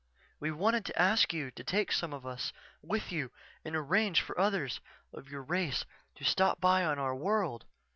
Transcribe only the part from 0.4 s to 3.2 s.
wanted to ask you to take some of us with